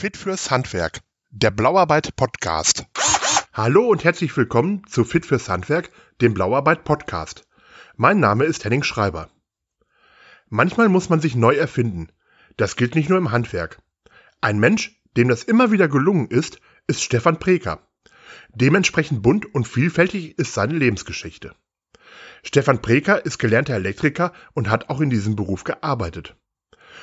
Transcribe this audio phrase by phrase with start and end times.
[0.00, 2.86] Fit fürs Handwerk, der Blauarbeit Podcast.
[3.52, 5.90] Hallo und herzlich willkommen zu Fit fürs Handwerk,
[6.22, 7.46] dem Blauarbeit Podcast.
[7.96, 9.28] Mein Name ist Henning Schreiber.
[10.48, 12.08] Manchmal muss man sich neu erfinden.
[12.56, 13.82] Das gilt nicht nur im Handwerk.
[14.40, 17.86] Ein Mensch, dem das immer wieder gelungen ist, ist Stefan Preker.
[18.54, 21.54] Dementsprechend bunt und vielfältig ist seine Lebensgeschichte.
[22.42, 26.36] Stefan Preker ist gelernter Elektriker und hat auch in diesem Beruf gearbeitet.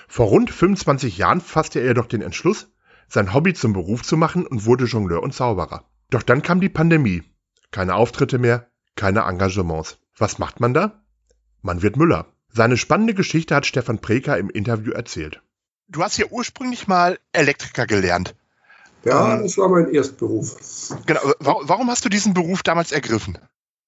[0.08, 2.72] Vor rund 25 Jahren fasste er jedoch den Entschluss,
[3.08, 5.86] sein Hobby zum Beruf zu machen und wurde Jongleur und Zauberer.
[6.10, 7.24] Doch dann kam die Pandemie.
[7.72, 9.98] Keine Auftritte mehr, keine Engagements.
[10.18, 11.04] Was macht man da?
[11.62, 12.28] Man wird Müller.
[12.54, 15.42] Seine spannende Geschichte hat Stefan Preker im Interview erzählt.
[15.90, 18.36] Du hast ja ursprünglich mal Elektriker gelernt.
[19.04, 20.58] Ja, ähm, das war mein Erstberuf.
[21.06, 21.20] Genau.
[21.40, 23.38] Warum hast du diesen Beruf damals ergriffen?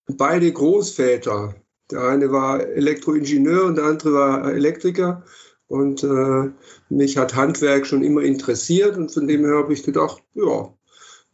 [0.07, 1.55] Beide Großväter.
[1.91, 5.23] Der eine war Elektroingenieur und der andere war Elektriker.
[5.69, 6.49] Und äh,
[6.89, 10.73] mich hat Handwerk schon immer interessiert und von dem her habe ich gedacht, ja,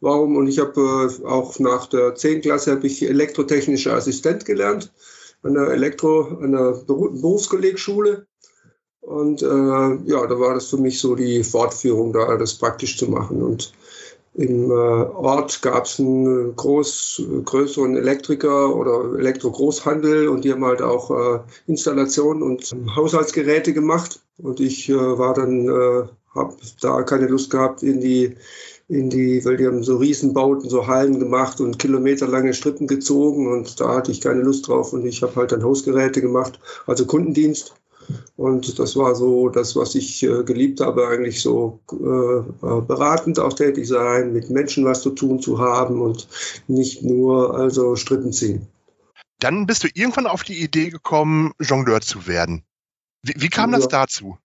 [0.00, 0.36] warum?
[0.36, 2.42] Und ich habe äh, auch nach der 10.
[2.42, 4.92] Klasse habe ich elektrotechnischer Assistent gelernt
[5.42, 8.26] an der Elektro, an der Berufskollegschule.
[9.00, 13.08] Und äh, ja, da war das für mich so die Fortführung, da das praktisch zu
[13.08, 13.42] machen.
[13.42, 13.72] Und
[14.36, 20.82] im äh, Ort gab es einen groß, größeren Elektriker oder Elektro-Großhandel und die haben halt
[20.82, 24.20] auch äh, Installationen und Haushaltsgeräte gemacht.
[24.38, 25.68] Und ich äh, war dann,
[26.34, 28.36] habe da keine Lust gehabt in die,
[28.88, 33.80] in die, weil die haben so Riesenbauten, so Hallen gemacht und kilometerlange Strippen gezogen und
[33.80, 37.74] da hatte ich keine Lust drauf und ich habe halt dann Hausgeräte gemacht, also Kundendienst.
[38.36, 43.38] Und das war so das, was ich äh, geliebt habe, eigentlich so äh, äh, beratend
[43.38, 46.28] auch tätig sein, mit Menschen was zu tun zu haben und
[46.66, 48.66] nicht nur also Strippen ziehen.
[49.38, 52.64] Dann bist du irgendwann auf die Idee gekommen, Jongleur zu werden.
[53.22, 53.78] Wie, wie kam ja.
[53.78, 54.38] das dazu?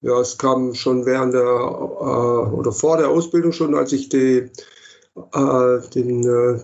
[0.00, 4.50] Ja, es kam schon während der äh, oder vor der Ausbildung schon, als ich die,
[5.16, 6.60] äh, den äh,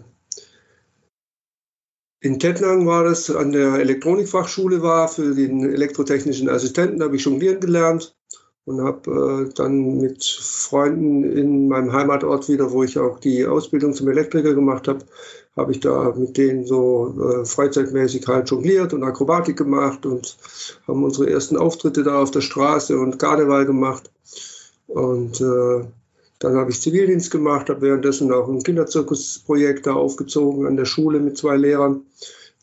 [2.24, 7.60] in Tettnang war das, an der Elektronikfachschule war, für den elektrotechnischen Assistenten habe ich jonglieren
[7.60, 8.16] gelernt
[8.64, 13.92] und habe äh, dann mit Freunden in meinem Heimatort wieder, wo ich auch die Ausbildung
[13.92, 15.00] zum Elektriker gemacht habe,
[15.54, 20.38] habe ich da mit denen so äh, freizeitmäßig halt jongliert und Akrobatik gemacht und
[20.88, 24.10] haben unsere ersten Auftritte da auf der Straße und Karneval gemacht.
[24.86, 25.84] Und äh,
[26.44, 31.18] dann habe ich Zivildienst gemacht, habe währenddessen auch ein Kinderzirkusprojekt da aufgezogen an der Schule
[31.18, 32.02] mit zwei Lehrern.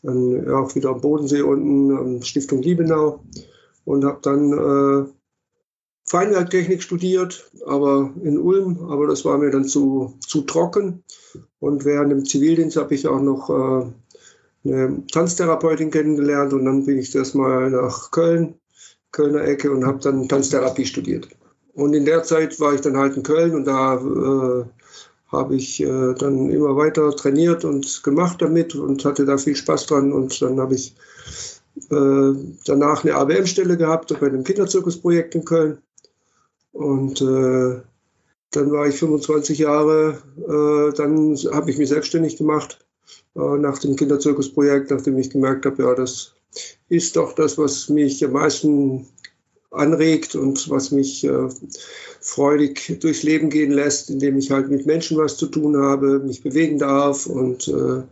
[0.04, 3.24] Dann auch wieder am Bodensee unten, Stiftung Liebenau.
[3.84, 5.10] Und habe dann äh,
[6.04, 11.02] Feinwerktechnik studiert, aber in Ulm, aber das war mir dann zu, zu trocken.
[11.58, 13.90] Und während dem Zivildienst habe ich auch noch äh,
[14.64, 18.54] eine Tanztherapeutin kennengelernt und dann bin ich erstmal nach Köln,
[19.10, 21.26] Kölner Ecke und habe dann Tanztherapie studiert.
[21.74, 24.64] Und in der Zeit war ich dann halt in Köln und da äh,
[25.28, 29.86] habe ich äh, dann immer weiter trainiert und gemacht damit und hatte da viel Spaß
[29.86, 30.12] dran.
[30.12, 30.94] Und dann habe ich
[31.90, 32.32] äh,
[32.66, 35.78] danach eine ABM-Stelle gehabt bei einem Kinderzirkusprojekt in Köln.
[36.72, 37.80] Und äh,
[38.50, 42.84] dann war ich 25 Jahre, äh, dann habe ich mich selbstständig gemacht
[43.34, 46.34] äh, nach dem Kinderzirkusprojekt, nachdem ich gemerkt habe, ja, das
[46.90, 49.06] ist doch das, was mich am meisten
[49.72, 51.48] anregt und was mich äh,
[52.20, 56.42] freudig durchs Leben gehen lässt, indem ich halt mit Menschen was zu tun habe, mich
[56.42, 58.02] bewegen darf und äh,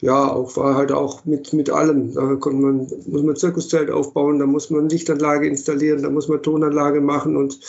[0.00, 2.14] ja, auch war halt auch mit, mit allem.
[2.14, 6.42] Da kann man, muss man Zirkuszelt aufbauen, da muss man Lichtanlage installieren, da muss man
[6.42, 7.60] Tonanlage machen und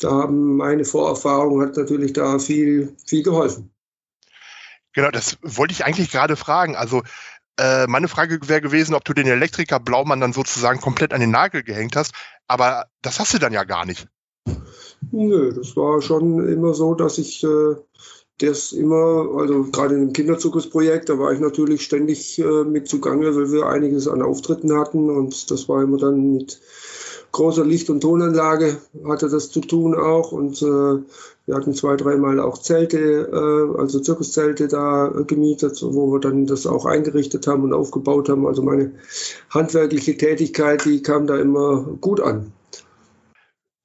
[0.00, 3.70] da haben meine Vorerfahrungen hat natürlich da viel, viel geholfen.
[4.92, 6.74] Genau, das wollte ich eigentlich gerade fragen.
[6.74, 7.02] Also
[7.58, 11.30] äh, meine Frage wäre gewesen, ob du den Elektriker Blaumann dann sozusagen komplett an den
[11.30, 12.12] Nagel gehängt hast.
[12.46, 14.08] Aber das hast du dann ja gar nicht.
[15.12, 17.74] Nö, das war schon immer so, dass ich äh,
[18.38, 23.52] das immer, also gerade dem Kinderzirkusprojekt, da war ich natürlich ständig äh, mit zugange, weil
[23.52, 26.60] wir einiges an Auftritten hatten und das war immer dann mit
[27.32, 31.02] großer Licht- und Tonanlage hatte das zu tun auch und äh,
[31.46, 36.46] wir hatten zwei, dreimal auch Zelte, äh, also Zirkuszelte da äh, gemietet, wo wir dann
[36.46, 38.46] das auch eingerichtet haben und aufgebaut haben.
[38.46, 38.92] Also meine
[39.50, 42.52] handwerkliche Tätigkeit, die kam da immer gut an.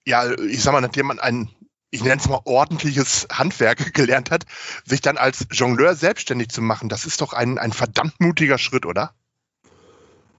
[0.07, 1.49] Ja, ich sag mal, nachdem man ein,
[1.89, 4.45] ich nenne es mal ordentliches Handwerk gelernt hat,
[4.85, 8.85] sich dann als Jongleur selbstständig zu machen, das ist doch ein, ein verdammt mutiger Schritt,
[8.85, 9.15] oder?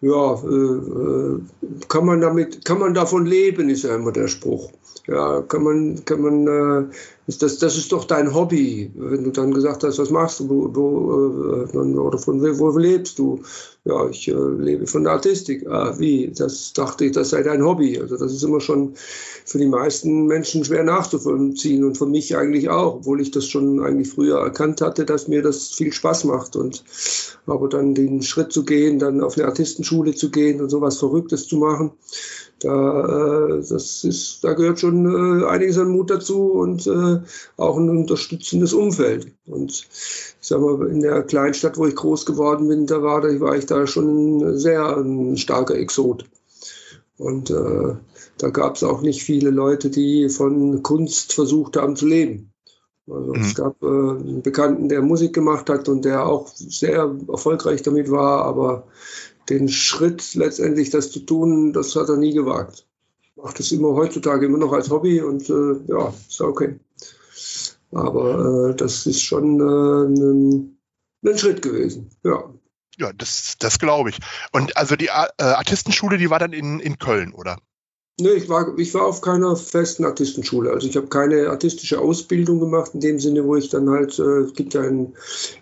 [0.01, 1.41] Ja, äh, äh,
[1.89, 4.71] kann man damit, kann man davon leben, ist ja immer der Spruch.
[5.07, 6.91] Ja, kann man, kann man,
[7.27, 8.91] äh, das, das ist doch dein Hobby.
[8.95, 13.19] Wenn du dann gesagt hast, was machst du, wo, wo, äh, oder von wo lebst
[13.19, 13.43] du?
[13.85, 15.67] Ja, ich äh, lebe von der Artistik.
[15.69, 16.33] Ah, wie?
[16.37, 17.99] Das dachte ich, das sei dein Hobby.
[18.01, 18.95] Also das ist immer schon
[19.45, 23.81] für die meisten Menschen schwer nachzuvollziehen und für mich eigentlich auch, obwohl ich das schon
[23.81, 26.57] eigentlich früher erkannt hatte, dass mir das viel Spaß macht.
[26.57, 26.85] Und
[27.47, 31.47] aber dann den Schritt zu gehen, dann auf eine Artistenschule zu gehen und sowas Verrücktes
[31.47, 31.93] zu machen,
[32.61, 35.05] da, äh, das ist, da gehört schon
[35.43, 37.21] äh, einiges an Mut dazu und äh,
[37.57, 39.33] auch ein unterstützendes Umfeld.
[39.47, 43.29] Und ich sag mal, in der Kleinstadt, wo ich groß geworden bin, da war, da
[43.41, 46.25] war ich da schon sehr ein starker Exot.
[47.19, 47.95] Und äh,
[48.39, 52.53] da gab es auch nicht viele Leute, die von Kunst versucht haben zu leben.
[53.09, 53.41] Also mhm.
[53.41, 58.11] es gab äh, einen Bekannten, der Musik gemacht hat und der auch sehr erfolgreich damit
[58.11, 58.85] war, aber
[59.49, 62.87] den Schritt letztendlich das zu tun, das hat er nie gewagt.
[63.37, 66.79] Macht es immer heutzutage immer noch als Hobby und äh, ja, ist okay.
[67.93, 72.45] Aber äh, das ist schon äh, ein, Schritt gewesen, ja.
[72.99, 74.19] Ja, das, das glaube ich.
[74.53, 77.59] Und also die äh, Artistenschule, die war dann in, in Köln, oder?
[78.19, 80.71] Nee, ich war, ich war auf keiner festen Artistenschule.
[80.71, 84.51] Also ich habe keine artistische Ausbildung gemacht in dem Sinne, wo ich dann halt, äh,
[84.55, 85.13] gibt ja in,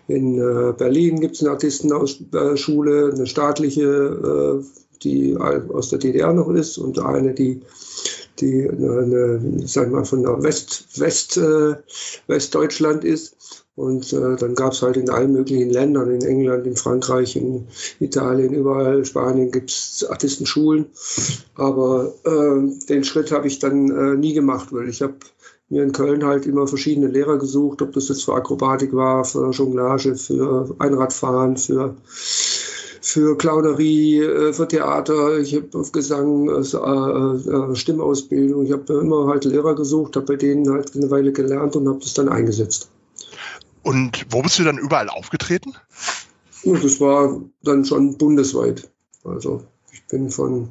[0.07, 4.65] in äh, Berlin gibt es eine Artistenschule, eine staatliche, äh,
[5.03, 7.61] die aus der DDR noch ist und eine, die
[8.39, 11.75] die eine, eine, sagen wir mal, von der West, West, äh,
[12.27, 13.64] Westdeutschland ist.
[13.75, 17.67] Und äh, dann gab es halt in allen möglichen Ländern, in England, in Frankreich, in
[17.99, 20.85] Italien, überall, Spanien gibt es Artistenschulen.
[21.55, 25.15] Aber äh, den Schritt habe ich dann äh, nie gemacht, weil ich habe
[25.67, 29.49] mir in Köln halt immer verschiedene Lehrer gesucht, ob das jetzt für Akrobatik war, für
[29.51, 31.95] Jonglage, für Einradfahren, für
[33.01, 38.93] für Clownerie, äh, für Theater, ich habe auf Gesang, also, äh, äh, Stimmausbildung, ich habe
[38.93, 42.29] immer halt Lehrer gesucht, habe bei denen halt eine Weile gelernt und habe das dann
[42.29, 42.89] eingesetzt.
[43.85, 45.75] Und wo bist du dann überall aufgetreten?
[46.63, 48.89] Das war dann schon bundesweit.
[49.23, 49.61] Also
[49.93, 50.69] ich bin von,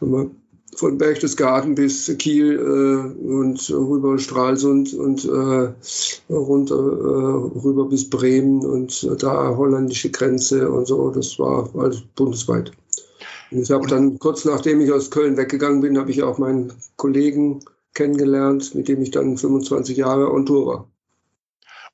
[0.00, 8.66] von Berchtesgaden bis Kiel äh, und rüber Stralsund und äh, runter äh, rüber bis Bremen
[8.66, 11.10] und da holländische Grenze und so.
[11.10, 12.72] Das war also bundesweit.
[13.52, 16.72] Und ich habe dann kurz nachdem ich aus Köln weggegangen bin, habe ich auch meinen
[16.96, 17.60] Kollegen
[17.94, 20.91] kennengelernt, mit dem ich dann 25 Jahre on Tour war.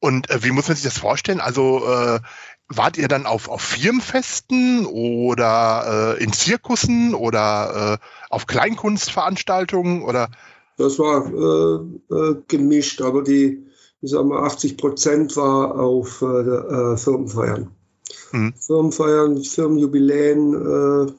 [0.00, 1.40] Und äh, wie muss man sich das vorstellen?
[1.40, 2.20] Also äh,
[2.68, 10.30] wart ihr dann auf, auf Firmenfesten oder äh, in Zirkussen oder äh, auf Kleinkunstveranstaltungen oder?
[10.76, 13.66] Das war äh, äh, gemischt, aber die,
[14.00, 17.70] ich sag mal, 80 Prozent war auf Firmenfeiern.
[18.32, 18.54] Mhm.
[18.54, 21.16] Firmenfeiern, Firmenjubiläen,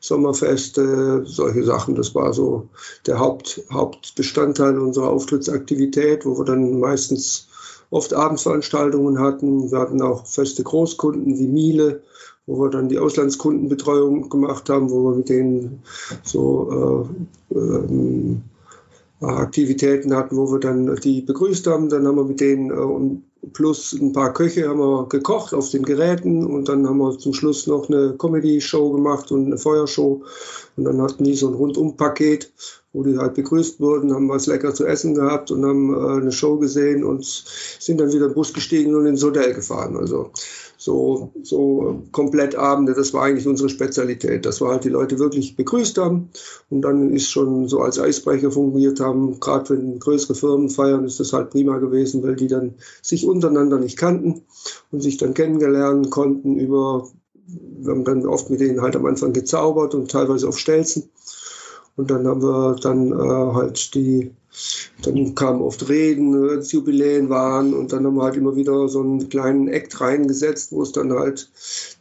[0.00, 1.94] Sommerfeste, solche Sachen.
[1.94, 2.68] Das war so
[3.06, 7.49] der Haupt, Hauptbestandteil unserer Auftrittsaktivität, wo wir dann meistens
[7.90, 9.70] oft Abendsveranstaltungen hatten.
[9.70, 12.02] Wir hatten auch feste Großkunden wie Miele,
[12.46, 15.82] wo wir dann die Auslandskundenbetreuung gemacht haben, wo wir mit denen
[16.22, 17.08] so
[17.52, 18.42] äh, ähm,
[19.20, 21.88] Aktivitäten hatten, wo wir dann die begrüßt haben.
[21.88, 25.82] Dann haben wir mit denen äh, plus ein paar Köche haben wir gekocht auf den
[25.82, 30.22] Geräten und dann haben wir zum Schluss noch eine Comedy-Show gemacht und eine Feuershow
[30.76, 32.52] und dann hatten die so ein Rundum-Paket
[32.92, 36.32] wo die halt begrüßt wurden, haben was lecker zu essen gehabt und haben äh, eine
[36.32, 39.96] Show gesehen und sind dann wieder im Bus gestiegen und ins Hotel gefahren.
[39.96, 40.30] Also
[40.80, 45.54] so, so komplett Abende, das war eigentlich unsere Spezialität, dass wir halt die Leute wirklich
[45.54, 46.30] begrüßt haben
[46.70, 49.40] und dann ist schon so als Eisbrecher fungiert haben.
[49.40, 53.78] Gerade wenn größere Firmen feiern, ist das halt prima gewesen, weil die dann sich untereinander
[53.78, 54.40] nicht kannten
[54.90, 57.10] und sich dann kennengelernt konnten über,
[57.46, 61.10] wir haben dann oft mit denen halt am Anfang gezaubert und teilweise auf Stelzen.
[62.00, 64.30] Und dann haben wir dann äh, halt die,
[65.02, 69.00] dann kamen oft Reden, es Jubiläen waren und dann haben wir halt immer wieder so
[69.00, 71.50] einen kleinen Act reingesetzt, wo es dann halt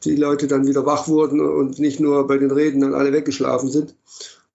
[0.05, 3.69] die Leute dann wieder wach wurden und nicht nur bei den Reden dann alle weggeschlafen
[3.69, 3.95] sind.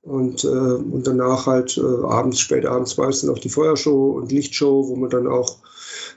[0.01, 4.13] Und, äh, und danach halt äh, abends, spät abends war es dann auch die Feuershow
[4.13, 5.59] und Lichtshow, wo man dann auch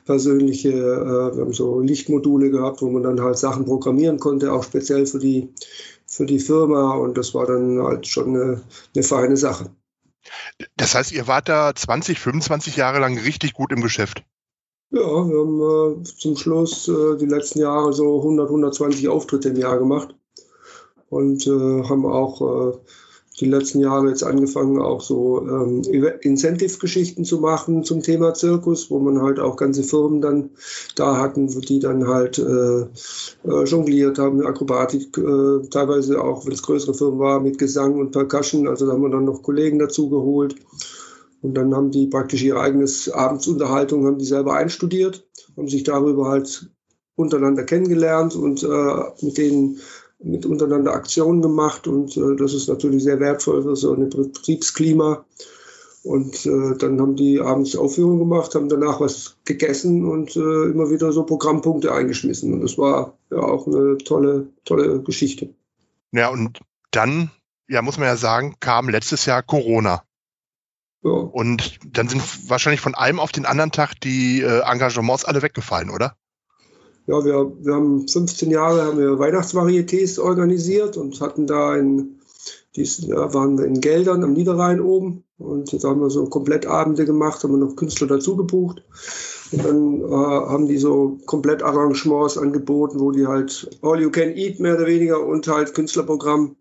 [0.05, 4.63] persönliche, äh, wir haben so Lichtmodule gehabt, wo man dann halt Sachen programmieren konnte, auch
[4.63, 5.49] speziell für die
[6.17, 8.61] für die Firma und das war dann halt schon eine,
[8.95, 9.69] eine feine Sache.
[10.75, 14.23] Das heißt, ihr wart da 20, 25 Jahre lang richtig gut im Geschäft.
[14.89, 19.57] Ja, wir haben äh, zum Schluss äh, die letzten Jahre so 100, 120 Auftritte im
[19.57, 20.15] Jahr gemacht
[21.09, 22.77] und äh, haben auch äh,
[23.39, 25.83] die letzten Jahre jetzt angefangen, auch so ähm,
[26.21, 30.49] Incentive-Geschichten zu machen zum Thema Zirkus, wo man halt auch ganze Firmen dann
[30.95, 36.63] da hatten, die dann halt äh, äh, jongliert haben, Akrobatik, äh, teilweise auch, wenn es
[36.63, 38.67] größere Firmen war, mit Gesang und Percussion.
[38.67, 40.55] Also da haben wir dann noch Kollegen dazu geholt.
[41.41, 46.27] Und dann haben die praktisch ihr eigenes Abendsunterhaltung, haben die selber einstudiert, haben sich darüber
[46.29, 46.71] halt
[47.15, 49.79] untereinander kennengelernt und äh, mit denen
[50.19, 51.87] mit untereinander Aktionen gemacht.
[51.87, 55.25] Und äh, das ist natürlich sehr wertvoll für so ein Betriebsklima.
[56.03, 60.89] Und äh, dann haben die abends Aufführungen gemacht, haben danach was gegessen und äh, immer
[60.89, 62.53] wieder so Programmpunkte eingeschmissen.
[62.53, 65.53] Und das war ja auch eine tolle, tolle Geschichte.
[66.13, 66.59] Ja, und
[66.91, 67.31] dann,
[67.67, 70.03] ja, muss man ja sagen, kam letztes Jahr Corona.
[71.03, 71.11] Ja.
[71.11, 75.89] Und dann sind wahrscheinlich von einem auf den anderen Tag die äh, Engagements alle weggefallen,
[75.89, 76.15] oder?
[77.07, 82.19] Ja, wir, wir haben 15 Jahre haben wir Weihnachtsvarietés organisiert und hatten da in,
[82.75, 87.43] dies, waren wir in Geldern am Niederrhein oben und da haben wir so Komplettabende gemacht,
[87.43, 88.83] haben wir noch Künstler dazu gebucht.
[89.51, 94.59] Und dann äh, haben die so Komplettarrangements angeboten, wo die halt All You Can Eat
[94.59, 96.57] mehr oder weniger und halt Künstlerprogramm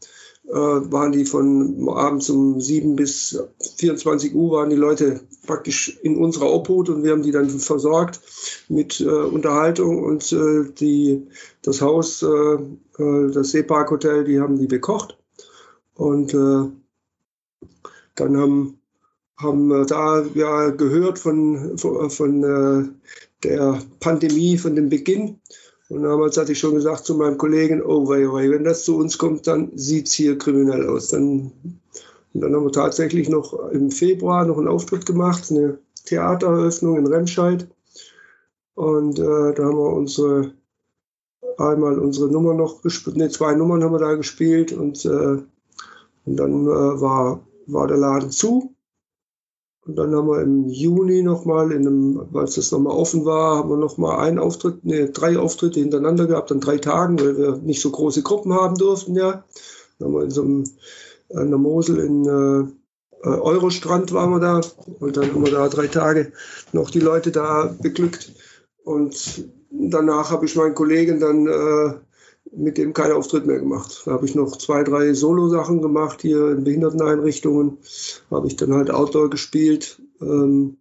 [0.49, 3.43] waren die von abends um 7 bis
[3.79, 8.21] 24 Uhr waren die Leute praktisch in unserer Obhut und wir haben die dann versorgt
[8.69, 11.27] mit äh, Unterhaltung und äh, die,
[11.63, 15.19] das Haus, äh, äh das Seepark Hotel, die haben die bekocht
[15.95, 16.71] und äh,
[18.15, 18.79] dann haben,
[19.37, 22.89] haben wir da ja gehört von, von, von äh,
[23.43, 25.41] der Pandemie, von dem Beginn
[25.89, 28.97] und damals hatte ich schon gesagt zu meinem Kollegen, oh wei, wei, wenn das zu
[28.97, 31.09] uns kommt, dann sieht es hier kriminell aus.
[31.09, 31.53] Dann,
[32.35, 37.07] und dann haben wir tatsächlich noch im Februar noch einen Auftritt gemacht, eine Theatereröffnung in
[37.07, 37.69] Remscheid.
[38.75, 40.53] Und äh, da haben wir unsere
[41.59, 46.37] einmal unsere Nummer noch gespielt, ne, zwei Nummern haben wir da gespielt und, äh, und
[46.37, 48.75] dann äh, war, war der Laden zu.
[49.87, 53.71] Und dann haben wir im Juni nochmal, in einem, als das nochmal offen war, haben
[53.71, 57.81] wir nochmal einen Auftritt, nee, drei Auftritte hintereinander gehabt an drei Tagen, weil wir nicht
[57.81, 59.45] so große Gruppen haben durften, ja.
[59.99, 60.65] Dann haben wir in so einem,
[61.33, 64.61] an der Mosel in äh, Eurostrand waren wir da
[65.01, 66.33] und dann haben wir da drei Tage
[66.73, 68.33] noch die Leute da beglückt.
[68.85, 71.95] Und danach habe ich meinen Kollegen dann äh,
[72.53, 74.03] mit dem keinen Auftritt mehr gemacht.
[74.05, 77.79] Da habe ich noch zwei, drei Solo-Sachen gemacht hier in Behinderteneinrichtungen.
[78.31, 80.01] Habe ich dann halt Outdoor gespielt.
[80.21, 80.79] Ähm,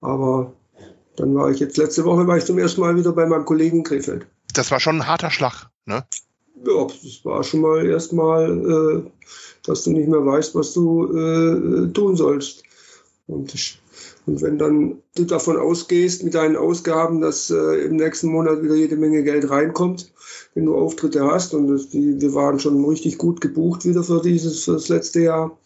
[0.00, 0.52] aber
[1.16, 3.82] dann war ich jetzt letzte Woche war ich zum ersten Mal wieder bei meinem Kollegen
[3.82, 4.26] Krefeld.
[4.52, 6.04] Das war schon ein harter Schlag, ne?
[6.64, 9.10] Ja, das war schon mal erstmal, äh,
[9.64, 12.62] dass du nicht mehr weißt, was du äh, tun sollst.
[13.26, 13.80] Und ich
[14.26, 18.74] und wenn dann du davon ausgehst mit deinen Ausgaben, dass äh, im nächsten Monat wieder
[18.74, 20.12] jede Menge Geld reinkommt,
[20.54, 24.20] wenn du Auftritte hast und das, die, wir waren schon richtig gut gebucht wieder für
[24.20, 25.56] dieses für das letzte Jahr.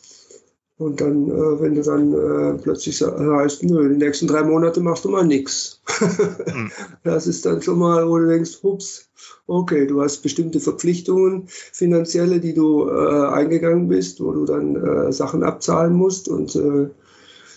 [0.77, 5.05] Und dann, äh, wenn du dann äh, plötzlich heißt, nö, die nächsten drei Monate machst
[5.05, 5.83] du mal nichts.
[6.01, 6.71] Mhm.
[7.05, 9.11] Das ist dann schon mal, wo du denkst, hups,
[9.47, 15.13] okay, du hast bestimmte Verpflichtungen, finanzielle, die du äh, eingegangen bist, wo du dann äh,
[15.13, 16.89] Sachen abzahlen musst und äh,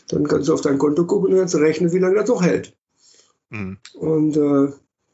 [0.09, 2.75] dann kannst du auf dein Konto gucken und kannst rechnen, wie lange das noch hält.
[3.49, 3.77] Mhm.
[3.93, 4.71] Und äh,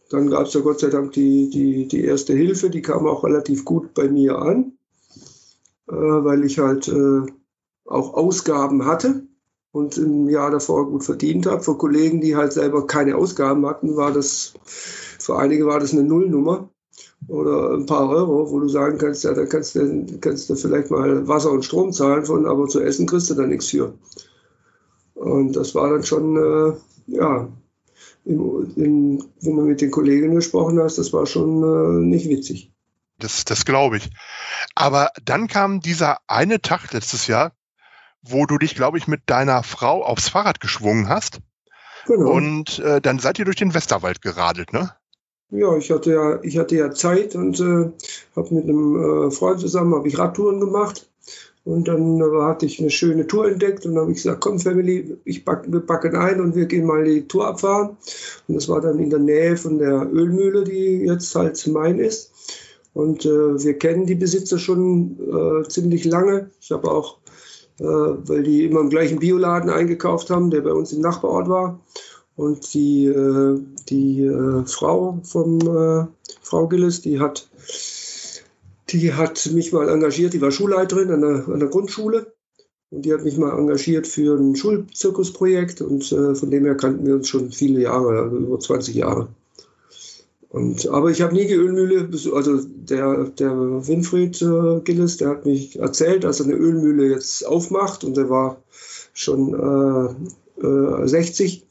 [0.10, 3.24] dann gab es ja Gott sei Dank die, die, die erste Hilfe, die kam auch
[3.24, 4.74] relativ gut bei mir an,
[5.88, 7.22] äh, weil ich halt äh,
[7.86, 9.24] auch Ausgaben hatte
[9.72, 11.62] und im Jahr davor gut verdient habe.
[11.62, 16.04] Für Kollegen, die halt selber keine Ausgaben hatten, war das, für einige war das eine
[16.04, 16.70] Nullnummer
[17.28, 20.90] oder ein paar Euro, wo du sagen kannst, ja, da kannst du, kannst du vielleicht
[20.90, 23.94] mal Wasser und Strom zahlen von, aber zu essen kriegst du da nichts für.
[25.20, 26.74] Und das war dann schon, äh,
[27.08, 27.50] ja,
[28.24, 32.72] in, in, wenn du mit den Kollegen gesprochen hast, das war schon äh, nicht witzig.
[33.18, 34.10] Das, das glaube ich.
[34.76, 37.52] Aber dann kam dieser eine Tag letztes Jahr,
[38.22, 41.40] wo du dich, glaube ich, mit deiner Frau aufs Fahrrad geschwungen hast.
[42.06, 42.32] Genau.
[42.32, 44.94] Und äh, dann seid ihr durch den Westerwald geradelt, ne?
[45.52, 47.92] Ja, ich hatte ja, ich hatte ja Zeit und äh,
[48.38, 51.10] habe mit einem äh, Freund zusammen habe ich Radtouren gemacht.
[51.66, 55.18] Und dann hatte ich eine schöne Tour entdeckt und dann habe ich gesagt, komm Family,
[55.26, 57.98] ich back, wir backen ein und wir gehen mal die Tour abfahren.
[58.48, 62.32] Und das war dann in der Nähe von der Ölmühle, die jetzt halt mein ist.
[62.94, 66.50] Und äh, wir kennen die Besitzer schon äh, ziemlich lange.
[66.60, 67.18] Ich habe auch,
[67.80, 71.80] äh, weil die immer im gleichen Bioladen eingekauft haben, der bei uns im Nachbarort war.
[72.36, 76.08] Und die, äh, die äh, Frau vom äh,
[76.42, 77.50] Frau Gilles, die hat
[78.94, 82.34] die hat mich mal engagiert, die war Schulleiterin an der, an der Grundschule.
[82.92, 85.82] Und die hat mich mal engagiert für ein Schulzirkusprojekt.
[85.82, 89.30] Und äh, von dem her kannten wir uns schon viele Jahre, also über 20 Jahre.
[90.50, 95.46] Und, aber ich habe nie die Ölmühle, also der, der Winfried äh, Gilles, der hat
[95.46, 98.04] mich erzählt, dass er eine Ölmühle jetzt aufmacht.
[98.04, 98.64] Und der war
[99.14, 101.68] schon äh, äh, 60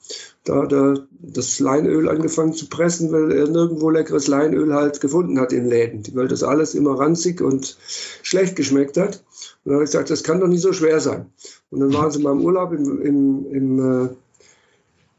[0.49, 5.53] da er das Leinöl angefangen zu pressen, weil er nirgendwo leckeres Leinöl halt gefunden hat
[5.53, 7.77] in Läden, weil das alles immer ranzig und
[8.23, 9.23] schlecht geschmeckt hat.
[9.65, 11.27] Und dann habe ich gesagt, das kann doch nicht so schwer sein.
[11.71, 14.09] Und dann waren sie mal im Urlaub im, im, im, äh,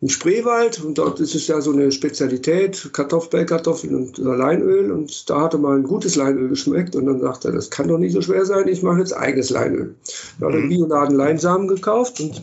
[0.01, 5.41] im Spreewald und dort ist es ja so eine Spezialität, Kartoffelkartoffeln und Leinöl und da
[5.41, 8.21] hatte mal ein gutes Leinöl geschmeckt und dann sagte er, das kann doch nicht so
[8.21, 9.95] schwer sein, ich mache jetzt eigenes Leinöl.
[10.39, 12.41] Da hat er einen Bioladen Leinsamen gekauft und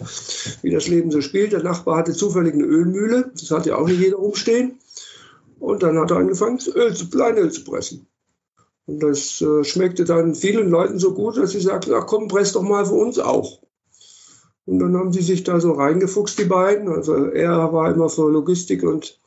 [0.61, 3.87] wie das Leben so spielt, der Nachbar hatte zufällig eine Ölmühle, das hat ja auch
[3.87, 4.79] nicht jeder rumstehen
[5.59, 8.07] und dann hat er angefangen, Öl zu, Leinöl zu pressen.
[8.85, 12.53] Und das äh, schmeckte dann vielen Leuten so gut, dass sie sagten, ach komm, press
[12.53, 13.59] doch mal für uns auch.
[14.67, 16.89] Und dann haben sie sich da so reingefuchst, die beiden.
[16.89, 19.19] Also er war immer für Logistik und,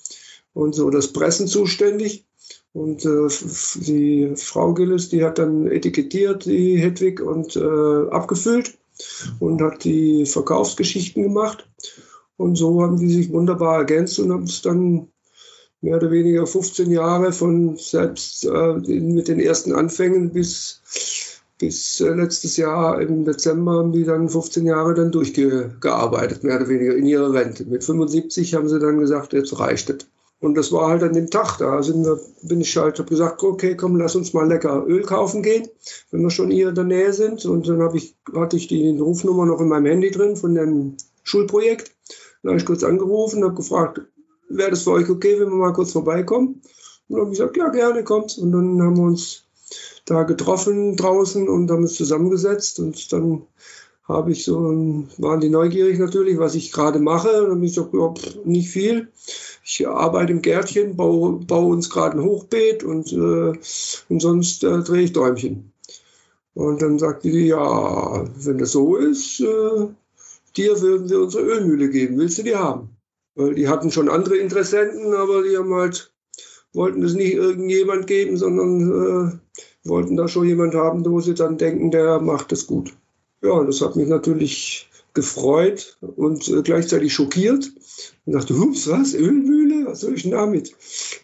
[0.54, 2.26] und so das Pressen zuständig.
[2.74, 3.28] Und äh,
[3.76, 8.78] die Frau Gilles, die hat dann etikettiert, die Hedwig, und äh, abgefüllt
[9.40, 11.68] und hat die Verkaufsgeschichten gemacht.
[12.38, 15.08] Und so haben die sich wunderbar ergänzt und haben es dann
[15.82, 20.82] mehr oder weniger 15 Jahre von selbst äh, mit den ersten Anfängen bis
[21.60, 26.70] bis äh, letztes Jahr im Dezember haben die dann 15 Jahre dann durchgearbeitet, mehr oder
[26.70, 27.66] weniger in ihrer Rente.
[27.66, 30.08] Mit 75 haben sie dann gesagt, jetzt reicht es.
[30.42, 33.44] Und das war halt an dem Tag, da sind wir, bin ich halt, habe gesagt,
[33.44, 35.68] okay, komm, lass uns mal lecker Öl kaufen gehen,
[36.12, 37.46] wenn wir schon hier in der Nähe sind.
[37.46, 41.94] Und dann ich, hatte ich die Rufnummer noch in meinem Handy drin von dem Schulprojekt.
[42.42, 44.02] Dann habe ich kurz angerufen, habe gefragt,
[44.48, 46.62] wäre das für euch okay, wenn wir mal kurz vorbeikommen?
[47.10, 48.38] Und dann habe ich gesagt, ja, gerne, kommt.
[48.38, 49.44] Und dann haben wir uns
[50.06, 53.44] da getroffen draußen und haben uns zusammengesetzt und dann
[54.10, 54.56] habe ich so,
[55.18, 57.44] waren die neugierig natürlich, was ich gerade mache.
[57.44, 58.14] Und dann habe ich gesagt, ja,
[58.44, 59.10] nicht viel.
[59.64, 63.54] Ich arbeite im Gärtchen, baue, baue uns gerade ein Hochbeet und, äh,
[64.10, 65.72] und sonst äh, drehe ich Däumchen.
[66.56, 69.88] Und dann sagte die, ja, wenn das so ist, äh,
[70.58, 72.18] dir würden wir unsere Ölmühle geben.
[72.18, 72.90] Willst du die haben?
[73.36, 76.12] Weil die hatten schon andere Interessenten, aber die haben halt,
[76.74, 79.38] wollten es nicht irgendjemand geben, sondern äh,
[79.84, 82.94] wollten da schon jemand haben, wo sie dann denken, der macht es gut.
[83.42, 87.72] Ja, das hat mich natürlich gefreut und äh, gleichzeitig schockiert.
[88.26, 89.86] Und dachte, hups, was, Ölmühle?
[89.88, 90.76] Was soll ich denn damit?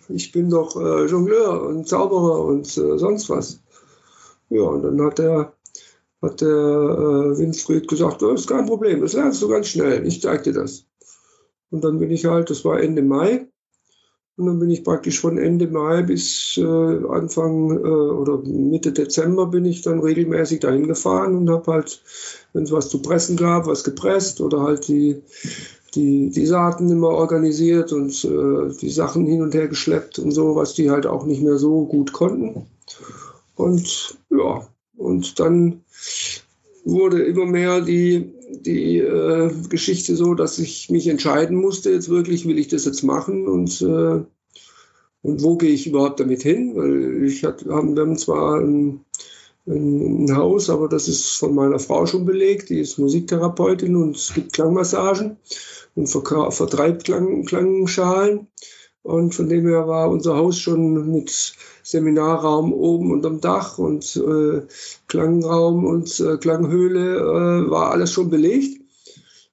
[0.09, 3.59] Ich bin doch äh, Jongleur und Zauberer und äh, sonst was.
[4.49, 5.53] Ja, und dann hat der,
[6.21, 10.21] hat der äh, Winfried gesagt, das ist kein Problem, das lernst du ganz schnell, ich
[10.21, 10.85] zeig dir das.
[11.71, 13.47] Und dann bin ich halt, das war Ende Mai,
[14.37, 19.47] und dann bin ich praktisch von Ende Mai bis äh, Anfang äh, oder Mitte Dezember
[19.47, 22.01] bin ich dann regelmäßig dahin gefahren und habe halt,
[22.51, 25.21] wenn es was zu pressen gab, was gepresst oder halt die,
[25.95, 30.55] die, die Saaten immer organisiert und äh, die Sachen hin und her geschleppt und so,
[30.55, 32.65] was die halt auch nicht mehr so gut konnten.
[33.55, 34.67] Und ja,
[34.97, 35.81] und dann
[36.85, 42.47] wurde immer mehr die, die äh, Geschichte so, dass ich mich entscheiden musste, jetzt wirklich
[42.47, 44.23] will ich das jetzt machen und, äh,
[45.23, 46.75] und wo gehe ich überhaupt damit hin?
[46.75, 49.03] Weil ich hatte, haben, wir haben zwar ein,
[49.65, 54.15] ein, ein, Haus, aber das ist von meiner Frau schon belegt, die ist Musiktherapeutin und
[54.15, 55.37] es gibt Klangmassagen
[55.95, 58.47] und vertreibt Klang, Klangschalen.
[59.01, 64.63] Und von dem her war unser Haus schon mit Seminarraum oben unterm Dach und äh,
[65.07, 68.81] Klangraum und äh, Klanghöhle äh, war alles schon belegt.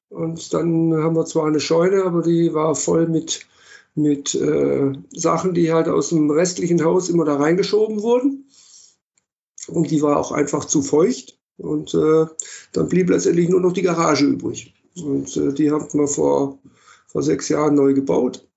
[0.09, 3.47] Und dann haben wir zwar eine Scheune, aber die war voll mit,
[3.95, 8.47] mit äh, Sachen, die halt aus dem restlichen Haus immer da reingeschoben wurden.
[9.69, 11.39] Und die war auch einfach zu feucht.
[11.59, 12.27] Und äh,
[12.73, 14.75] dann blieb letztendlich nur noch die Garage übrig.
[14.97, 16.59] Und äh, die haben wir vor,
[17.09, 18.49] vor sechs Jahren neu gebaut.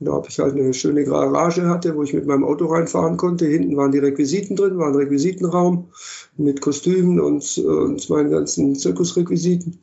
[0.00, 3.46] Da habe ich halt eine schöne Garage hatte, wo ich mit meinem Auto reinfahren konnte.
[3.46, 5.88] Hinten waren die Requisiten drin, war ein Requisitenraum
[6.36, 9.80] mit Kostümen und, und meinen ganzen Zirkusrequisiten.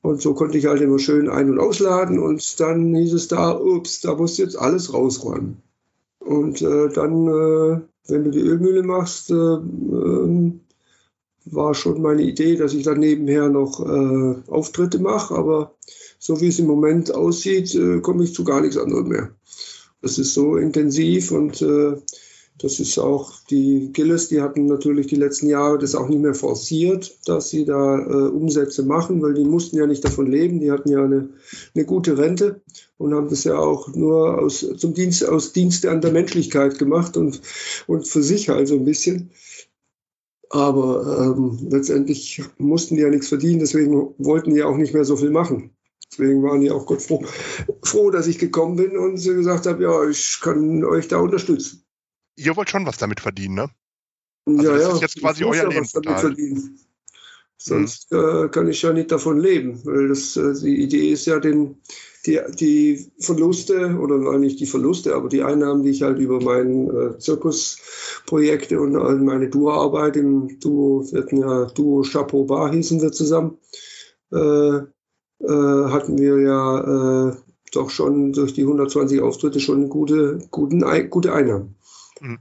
[0.00, 2.18] Und so konnte ich halt immer schön ein- und ausladen.
[2.18, 5.58] Und dann hieß es da, ups, da musst du jetzt alles rausräumen.
[6.20, 10.60] Und äh, dann, äh, wenn du die Ölmühle machst, äh, ähm,
[11.46, 15.34] war schon meine Idee, dass ich dann nebenher noch äh, Auftritte mache.
[15.34, 15.74] Aber
[16.26, 19.34] so wie es im Moment aussieht, äh, komme ich zu gar nichts anderem mehr.
[20.00, 21.96] Das ist so intensiv und äh,
[22.56, 26.34] das ist auch die Gilles, die hatten natürlich die letzten Jahre das auch nicht mehr
[26.34, 30.60] forciert, dass sie da äh, Umsätze machen, weil die mussten ja nicht davon leben.
[30.60, 31.28] Die hatten ja eine,
[31.74, 32.62] eine gute Rente
[32.96, 37.18] und haben das ja auch nur aus, zum Dienst, aus Dienste an der Menschlichkeit gemacht
[37.18, 37.42] und,
[37.86, 39.30] und für sich also ein bisschen.
[40.48, 45.16] Aber ähm, letztendlich mussten die ja nichts verdienen, deswegen wollten die auch nicht mehr so
[45.16, 45.73] viel machen.
[46.16, 47.24] Deswegen waren die auch Gott froh,
[47.82, 51.84] froh, dass ich gekommen bin und sie gesagt habe, ja, ich kann euch da unterstützen.
[52.36, 53.70] Ihr wollt schon was damit verdienen, ne?
[54.46, 54.94] Also ja, das ja.
[54.94, 56.78] ist jetzt quasi euer ja verdienen.
[57.56, 58.18] Sonst hm.
[58.18, 61.80] äh, kann ich ja nicht davon leben, weil das, äh, die Idee ist ja, den,
[62.26, 67.14] die, die Verluste oder eigentlich die Verluste, aber die Einnahmen, die ich halt über meine
[67.14, 68.92] äh, Zirkusprojekte und
[69.24, 73.56] meine Duo-Arbeit im Duo, wir hatten ja Duo Chapeau Bar hießen wir zusammen,
[74.32, 74.80] äh,
[75.44, 77.36] äh, hatten wir ja äh,
[77.72, 81.76] doch schon durch die 120 Auftritte schon gute, guten, gute Einnahmen.
[82.20, 82.38] Mhm.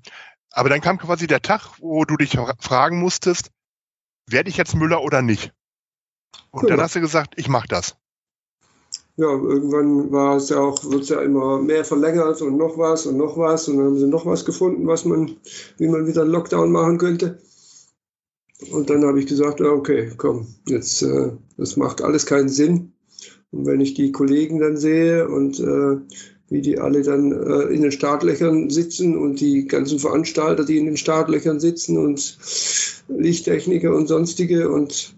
[0.52, 3.50] Aber dann kam quasi der Tag, wo du dich fragen musstest,
[4.28, 5.52] werde ich jetzt Müller oder nicht?
[6.52, 6.76] Und genau.
[6.76, 7.96] dann hast du gesagt, ich mache das.
[9.16, 13.06] Ja, irgendwann war es ja auch, wird es ja immer mehr verlängert und noch was
[13.06, 15.38] und noch was und dann haben sie noch was gefunden, was man,
[15.78, 17.40] wie man wieder einen Lockdown machen könnte.
[18.72, 22.93] Und dann habe ich gesagt, okay, komm, jetzt, äh, das macht alles keinen Sinn.
[23.54, 25.98] Und wenn ich die Kollegen dann sehe und äh,
[26.50, 30.86] wie die alle dann äh, in den Startlöchern sitzen und die ganzen Veranstalter, die in
[30.86, 32.38] den Startlöchern sitzen und
[33.08, 34.70] Lichttechniker und sonstige.
[34.70, 35.16] Und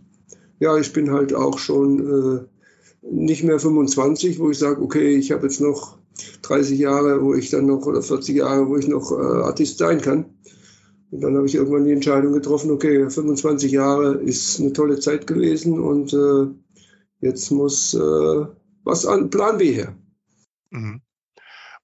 [0.59, 5.31] ja, ich bin halt auch schon äh, nicht mehr 25, wo ich sage, okay, ich
[5.31, 5.97] habe jetzt noch
[6.43, 10.01] 30 Jahre, wo ich dann noch, oder 40 Jahre, wo ich noch äh, Artist sein
[10.01, 10.25] kann.
[11.11, 15.27] Und dann habe ich irgendwann die Entscheidung getroffen, okay, 25 Jahre ist eine tolle Zeit
[15.27, 16.47] gewesen und äh,
[17.25, 18.45] jetzt muss äh,
[18.83, 19.95] was an Plan B her.
[20.69, 21.01] Mhm.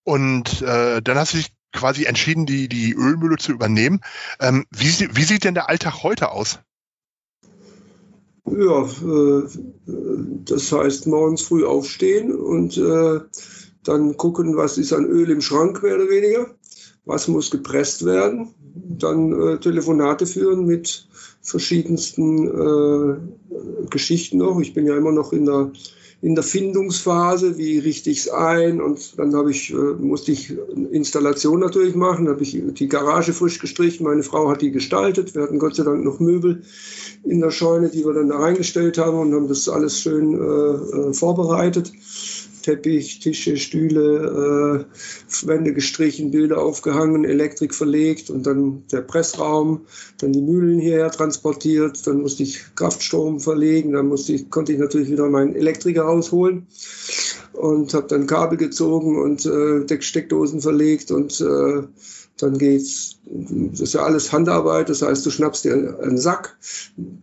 [0.03, 4.01] Und äh, dann hast du dich quasi entschieden, die, die Ölmühle zu übernehmen.
[4.39, 6.59] Ähm, wie, wie sieht denn der Alltag heute aus?
[8.45, 9.47] Ja, äh,
[10.45, 13.21] das heißt morgens früh aufstehen und äh,
[13.83, 16.47] dann gucken, was ist an Öl im Schrank mehr oder weniger,
[17.05, 21.07] was muss gepresst werden, dann äh, Telefonate führen mit
[21.41, 24.59] verschiedensten äh, Geschichten noch.
[24.59, 25.71] Ich bin ja immer noch in der
[26.21, 30.55] in der Findungsphase, wie richte ich es ein und dann habe ich, äh, musste ich
[30.91, 35.41] Installation natürlich machen, habe ich die Garage frisch gestrichen, meine Frau hat die gestaltet, wir
[35.41, 36.61] hatten Gott sei Dank noch Möbel
[37.23, 41.09] in der Scheune, die wir dann da reingestellt haben und haben das alles schön äh,
[41.09, 41.91] äh vorbereitet.
[42.61, 49.81] Teppich, Tische, Stühle, äh, Wände gestrichen, Bilder aufgehangen, Elektrik verlegt und dann der Pressraum,
[50.19, 54.79] dann die Mühlen hierher transportiert, dann musste ich Kraftstrom verlegen, dann musste ich, konnte ich
[54.79, 56.67] natürlich wieder meinen Elektriker rausholen
[57.53, 61.83] und habe dann Kabel gezogen und äh, Steckdosen verlegt und äh,
[62.41, 66.57] dann geht's, das ist ja alles Handarbeit, das heißt, du schnappst dir einen Sack,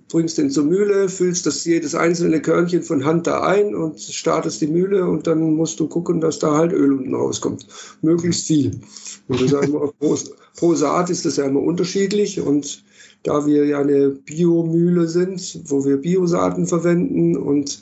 [0.09, 4.61] bringst den zur Mühle, füllst das jedes einzelne Körnchen von Hand da ein und startest
[4.61, 7.67] die Mühle und dann musst du gucken, dass da halt Öl unten rauskommt.
[8.03, 8.81] Möglichst viel.
[9.29, 10.17] Und das ist immer, pro,
[10.57, 12.83] pro Saat ist das ja immer unterschiedlich und
[13.23, 17.81] da wir ja eine Biomühle sind, wo wir Biosaaten verwenden und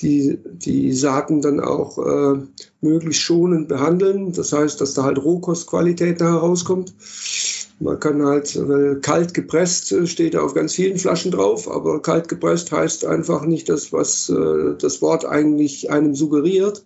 [0.00, 2.40] die, die Saaten dann auch äh,
[2.80, 4.32] möglichst schonend behandeln.
[4.32, 6.94] Das heißt, dass da halt Rohkostqualität da herauskommt.
[7.78, 12.28] Man kann halt, weil kalt gepresst äh, steht auf ganz vielen Flaschen drauf, aber kalt
[12.28, 16.84] gepresst heißt einfach nicht das, was äh, das Wort eigentlich einem suggeriert.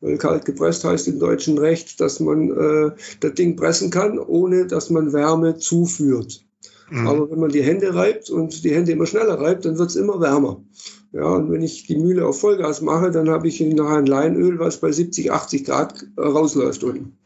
[0.00, 4.66] Weil kalt gepresst heißt im deutschen Recht, dass man äh, das Ding pressen kann, ohne
[4.66, 6.44] dass man Wärme zuführt.
[6.90, 7.06] Mhm.
[7.06, 9.96] Aber wenn man die Hände reibt und die Hände immer schneller reibt, dann wird es
[9.96, 10.62] immer wärmer.
[11.12, 14.58] Ja, und wenn ich die Mühle auf Vollgas mache, dann habe ich nachher ein Leinöl,
[14.58, 17.16] was bei 70, 80 Grad äh, rausläuft unten.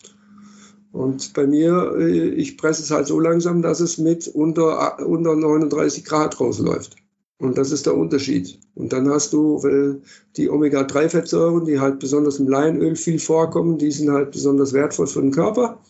[0.92, 5.04] Und bei mir, äh, ich presse es halt so langsam, dass es mit unter, äh,
[5.04, 6.96] unter 39 Grad rausläuft.
[7.38, 8.60] Und das ist der Unterschied.
[8.76, 9.60] Und dann hast du,
[10.36, 15.22] die Omega-3-Fettsäuren, die halt besonders im Leinöl viel vorkommen, die sind halt besonders wertvoll für
[15.22, 15.80] den Körper.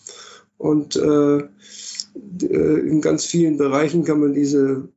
[0.56, 1.42] Und äh,
[2.40, 4.88] in ganz vielen Bereichen kann man diese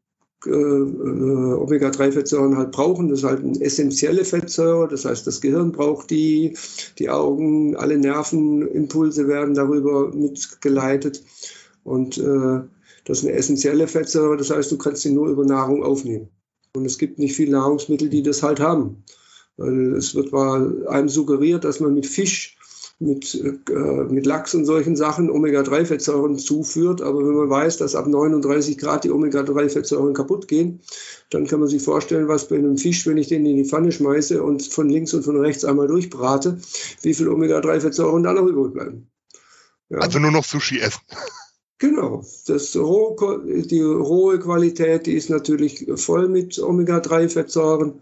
[0.46, 3.10] äh, äh, Omega-3-Fettsäuren halt brauchen.
[3.10, 4.88] Das ist halt eine essentielle Fettsäure.
[4.88, 6.58] Das heißt, das Gehirn braucht die,
[7.00, 11.24] die Augen, alle Nervenimpulse werden darüber mitgeleitet.
[11.84, 12.62] Und äh,
[13.06, 14.38] das ist eine essentielle Fettsäure.
[14.38, 16.30] Das heißt, du kannst sie nur über Nahrung aufnehmen.
[16.76, 19.04] Und es gibt nicht viele Nahrungsmittel, die das halt haben.
[19.58, 22.55] Weil es wird mal einem suggeriert, dass man mit Fisch
[23.00, 23.74] mit, äh,
[24.06, 27.02] mit Lachs und solchen Sachen Omega-3-Fettsäuren zuführt.
[27.02, 30.82] Aber wenn man weiß, dass ab 39 Grad die Omega-3-Fettsäuren kaputt gehen,
[31.30, 33.92] dann kann man sich vorstellen, was bei einem Fisch, wenn ich den in die Pfanne
[33.92, 36.58] schmeiße und von links und von rechts einmal durchbrate,
[37.02, 39.10] wie viel Omega-3-Fettsäuren da noch übrig bleiben.
[39.90, 40.00] Ja.
[40.00, 41.02] Also nur noch Sushi essen.
[41.78, 48.02] Genau, das roh, die rohe Qualität, die ist natürlich voll mit Omega-3-Fettsäuren.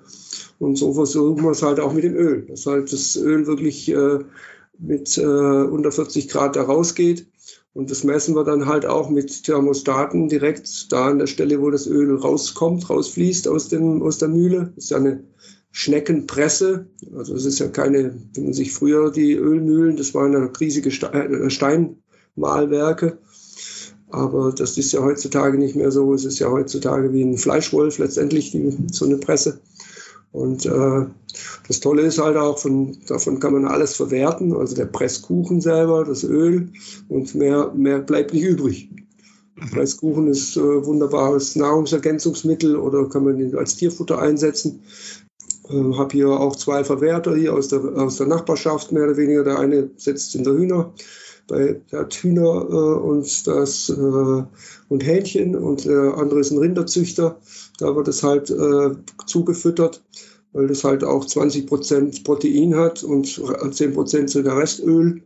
[0.60, 2.46] Und so versuchen wir es halt auch mit dem Öl.
[2.46, 4.20] Dass halt das Öl wirklich äh,
[4.80, 7.28] mit äh, unter 40 Grad da rausgeht.
[7.74, 11.72] Und das messen wir dann halt auch mit Thermostaten direkt da an der Stelle, wo
[11.72, 14.74] das Öl rauskommt, rausfließt aus, dem, aus der Mühle.
[14.76, 15.24] Das ist ja eine
[15.72, 16.88] Schneckenpresse.
[17.16, 20.90] Also es ist ja keine, wenn man sich früher die Ölmühlen, das waren ja riesige
[20.90, 23.18] äh, Steinmalwerke.
[24.10, 26.14] Aber das ist ja heutzutage nicht mehr so.
[26.14, 29.60] Es ist ja heutzutage wie ein Fleischwolf letztendlich, die, so eine Presse.
[30.34, 31.06] Und äh,
[31.68, 36.04] das Tolle ist halt auch, von, davon kann man alles verwerten, also der Presskuchen selber,
[36.06, 36.70] das Öl
[37.08, 38.90] und mehr, mehr bleibt nicht übrig.
[39.56, 39.70] Mhm.
[39.70, 44.82] Presskuchen ist äh, wunderbares Nahrungsergänzungsmittel oder kann man ihn als Tierfutter einsetzen.
[45.70, 49.44] Äh, habe hier auch zwei Verwerter hier aus der, aus der Nachbarschaft, mehr oder weniger.
[49.44, 50.96] Der eine sitzt in der Hühner,
[51.48, 54.44] bei, der hat Hühner äh, und, das, äh,
[54.90, 57.38] und Hähnchen und der andere ist ein Rinderzüchter.
[57.80, 58.92] Da wird es halt äh,
[59.26, 60.04] zugefüttert,
[60.54, 65.22] weil das halt auch 20 Prozent Protein hat und 10 Prozent sogar Restöl.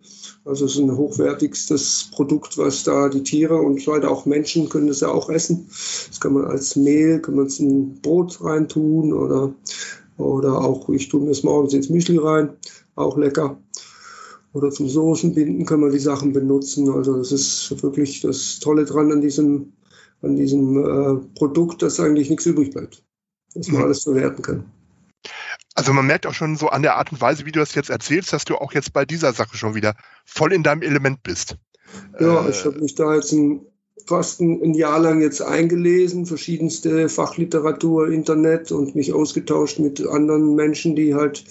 [0.45, 4.87] Also es ist ein hochwertigstes Produkt, was da die Tiere und leider auch Menschen können
[4.87, 5.67] das ja auch essen.
[6.07, 9.53] Das kann man als Mehl, kann man es in Brot reintun oder,
[10.17, 12.51] oder auch, ich tue mir das morgens ins Müsli rein,
[12.95, 13.57] auch lecker.
[14.57, 16.89] Oder zum Soßen binden kann man die Sachen benutzen.
[16.89, 19.73] Also das ist wirklich das Tolle dran an diesem,
[20.23, 23.03] an diesem äh, Produkt, dass eigentlich nichts übrig bleibt.
[23.53, 23.85] Dass man mhm.
[23.85, 24.65] alles verwerten kann.
[25.75, 27.91] Also man merkt auch schon so an der Art und Weise, wie du das jetzt
[27.91, 29.93] erzählst, dass du auch jetzt bei dieser Sache schon wieder
[30.25, 31.57] voll in deinem Element bist.
[32.19, 33.61] Ja, äh, ich habe mich da jetzt ein,
[34.07, 40.55] fast ein, ein, Jahr lang jetzt eingelesen, verschiedenste Fachliteratur, Internet und mich ausgetauscht mit anderen
[40.55, 41.43] Menschen, die halt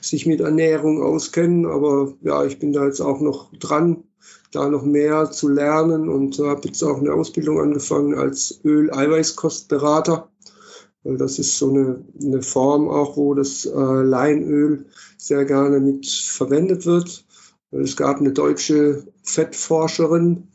[0.00, 1.66] sich mit Ernährung auskennen.
[1.66, 4.04] Aber ja, ich bin da jetzt auch noch dran,
[4.52, 10.28] da noch mehr zu lernen und habe jetzt auch eine Ausbildung angefangen als Öl-Eiweißkostberater
[11.02, 16.06] weil das ist so eine, eine Form auch, wo das äh, Leinöl sehr gerne mit
[16.06, 17.24] verwendet wird.
[17.70, 20.48] Es gab eine deutsche Fettforscherin,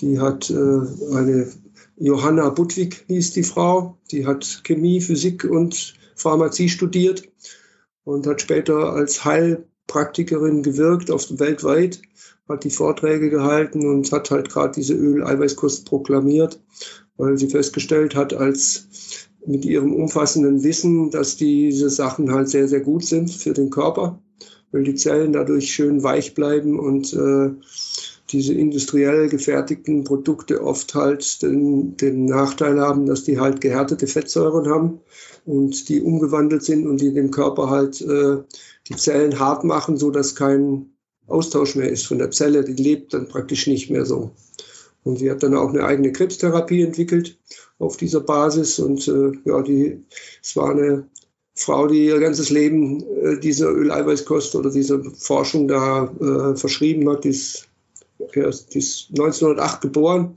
[0.00, 1.48] die hat äh, eine
[1.96, 7.28] Johanna Budwig hieß die Frau, die hat Chemie, Physik und Pharmazie studiert
[8.04, 12.00] und hat später als Heilpraktikerin gewirkt auf weltweit,
[12.48, 16.60] hat die Vorträge gehalten und hat halt gerade diese Öl-Eiweißkost proklamiert,
[17.16, 18.86] weil sie festgestellt hat, als
[19.44, 24.22] mit ihrem umfassenden Wissen, dass diese Sachen halt sehr, sehr gut sind für den Körper,
[24.70, 27.50] weil die Zellen dadurch schön weich bleiben und äh,
[28.30, 34.68] diese industriell gefertigten Produkte oft halt den, den Nachteil haben, dass die halt gehärtete Fettsäuren
[34.68, 35.00] haben
[35.46, 38.38] und die umgewandelt sind und die dem Körper halt äh,
[38.88, 40.90] die Zellen hart machen, so dass kein
[41.26, 42.64] Austausch mehr ist von der Zelle.
[42.64, 44.30] Die lebt dann praktisch nicht mehr so.
[45.04, 47.38] Und sie hat dann auch eine eigene Krebstherapie entwickelt
[47.78, 48.78] auf dieser Basis.
[48.78, 50.04] Und äh, ja, die,
[50.42, 51.08] es war eine
[51.54, 57.24] Frau, die ihr ganzes Leben äh, diese Öleiweißkost oder diese Forschung da äh, verschrieben hat.
[57.24, 57.68] Die ist,
[58.32, 60.34] die ist 1908 geboren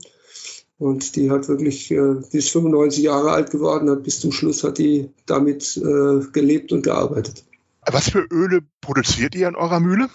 [0.78, 4.64] und die hat wirklich, äh, die ist 95 Jahre alt geworden, hat bis zum Schluss
[4.64, 7.44] hat die damit äh, gelebt und gearbeitet.
[7.86, 10.08] Was für Öle produziert ihr in eurer Mühle?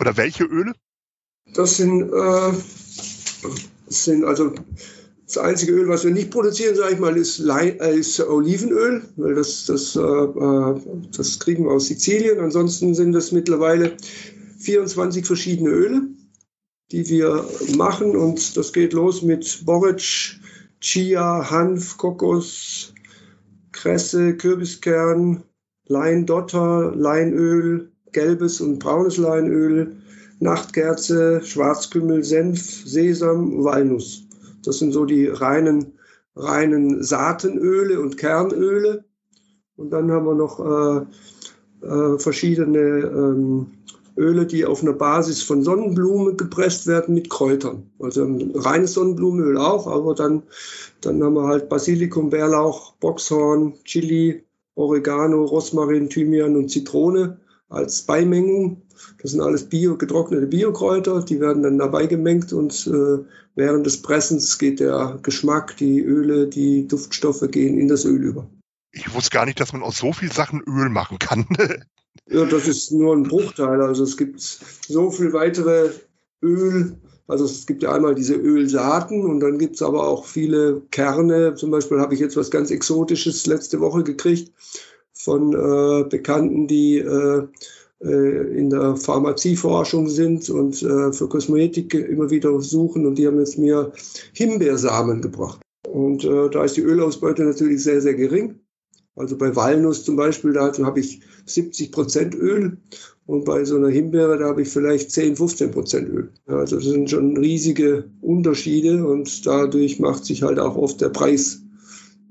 [0.00, 0.72] Oder welche Öle?
[1.54, 2.52] Das sind, äh,
[3.88, 4.54] sind also
[5.26, 9.34] das einzige Öl, was wir nicht produzieren, sage ich mal, ist, äh, ist Olivenöl, weil
[9.34, 12.40] das, das, äh, das kriegen wir aus Sizilien.
[12.40, 13.96] Ansonsten sind das mittlerweile
[14.58, 16.02] 24 verschiedene Öle,
[16.92, 17.44] die wir
[17.76, 18.14] machen.
[18.16, 20.38] Und das geht los mit Boric,
[20.80, 22.92] Chia, Hanf, Kokos,
[23.72, 25.42] Kresse, Kürbiskern,
[25.86, 29.96] Leindotter, Leinöl, gelbes und braunes Leinöl,
[30.38, 34.24] Nachtkerze, Schwarzkümmel, Senf, Sesam, Walnuss.
[34.64, 35.98] Das sind so die reinen,
[36.36, 39.04] reinen Saatenöle und Kernöle.
[39.76, 43.66] Und dann haben wir noch äh, äh, verschiedene ähm,
[44.16, 47.90] Öle, die auf einer Basis von Sonnenblume gepresst werden mit Kräutern.
[47.98, 50.42] Also ein reines Sonnenblumenöl auch, aber dann,
[51.00, 54.44] dann haben wir halt Basilikum, Bärlauch, Boxhorn, Chili,
[54.74, 58.82] Oregano, Rosmarin, Thymian und Zitrone als Beimengung.
[59.20, 64.02] Das sind alles bio, getrocknete Biokräuter, die werden dann dabei gemengt und äh, während des
[64.02, 68.48] Pressens geht der Geschmack, die Öle, die Duftstoffe gehen in das Öl über.
[68.92, 71.46] Ich wusste gar nicht, dass man aus so viel Sachen Öl machen kann.
[72.28, 73.80] ja, das ist nur ein Bruchteil.
[73.80, 75.90] Also es gibt so viel weitere
[76.42, 76.96] Öl.
[77.26, 81.54] Also es gibt ja einmal diese Ölsaaten und dann gibt es aber auch viele Kerne.
[81.54, 84.52] Zum Beispiel habe ich jetzt was ganz Exotisches letzte Woche gekriegt
[85.12, 87.46] von äh, Bekannten, die äh,
[88.00, 93.06] äh, in der Pharmazieforschung sind und äh, für Kosmetik immer wieder suchen.
[93.06, 93.92] Und die haben jetzt mir
[94.32, 95.60] Himbeersamen gebracht.
[95.88, 98.61] Und äh, da ist die Ölausbeute natürlich sehr, sehr gering.
[99.14, 102.78] Also bei Walnuss zum Beispiel, da habe ich 70 Prozent Öl.
[103.24, 106.30] Und bei so einer Himbeere, da habe ich vielleicht 10, 15 Prozent Öl.
[106.46, 111.62] Also das sind schon riesige Unterschiede und dadurch macht sich halt auch oft der Preis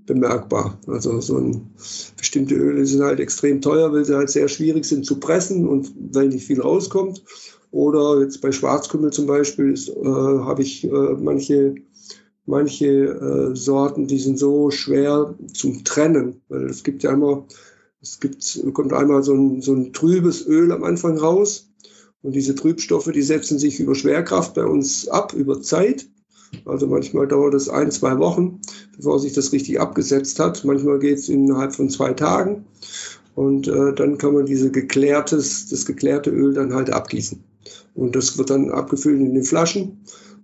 [0.06, 0.78] bemerkbar.
[0.88, 1.72] Also so ein,
[2.18, 5.94] bestimmte Öle sind halt extrem teuer, weil sie halt sehr schwierig sind zu pressen und
[6.12, 7.24] weil nicht viel rauskommt.
[7.72, 11.76] Oder jetzt bei Schwarzkümmel zum Beispiel äh, habe ich äh, manche,
[12.52, 17.48] manche äh, Sorten, die sind so schwer zum Trennen, weil es gibt ja immer,
[18.02, 21.72] es gibt, kommt einmal so ein, so ein trübes Öl am Anfang raus
[22.22, 26.08] und diese Trübstoffe, die setzen sich über Schwerkraft bei uns ab, über Zeit.
[26.66, 28.60] Also manchmal dauert es ein, zwei Wochen,
[28.96, 30.64] bevor sich das richtig abgesetzt hat.
[30.66, 32.66] Manchmal geht es innerhalb von zwei Tagen.
[33.34, 37.42] Und äh, dann kann man diese geklärtes, das geklärte Öl dann halt abgießen.
[37.96, 40.02] Und das wird dann abgefüllt in den Flaschen.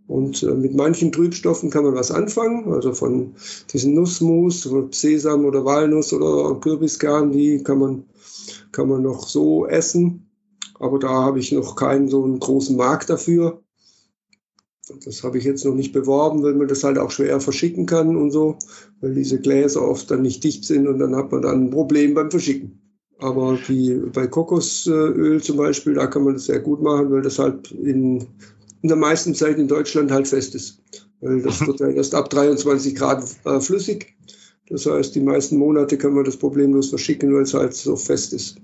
[0.07, 2.71] Und äh, mit manchen Trübstoffen kann man was anfangen.
[2.71, 3.35] Also von
[3.71, 8.03] diesen Nussmus, Sesam oder Walnuss oder Kürbiskern, die kann man,
[8.71, 10.29] kann man noch so essen.
[10.79, 13.61] Aber da habe ich noch keinen so einen großen Markt dafür.
[15.03, 18.15] Das habe ich jetzt noch nicht beworben, weil man das halt auch schwer verschicken kann
[18.15, 18.57] und so,
[19.01, 22.13] weil diese Gläser oft dann nicht dicht sind und dann hat man dann ein Problem
[22.13, 22.81] beim Verschicken.
[23.19, 27.39] Aber die, bei Kokosöl zum Beispiel, da kann man das sehr gut machen, weil das
[27.39, 28.27] halt in,
[28.87, 30.81] in der meisten Zeit in Deutschland halt fest ist.
[31.19, 34.15] Weil das wird ja erst ab 23 Grad äh, flüssig.
[34.69, 38.31] Das heißt, die meisten Monate kann man das problemlos verschicken, weil es halt so fest
[38.31, 38.55] ist.